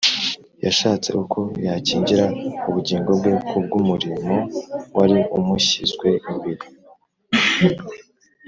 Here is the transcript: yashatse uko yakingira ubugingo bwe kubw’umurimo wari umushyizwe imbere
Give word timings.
yashatse 0.65 1.09
uko 1.21 1.39
yakingira 1.67 2.25
ubugingo 2.67 3.11
bwe 3.19 3.33
kubw’umurimo 3.47 4.35
wari 4.97 5.17
umushyizwe 5.37 6.09
imbere 6.29 6.63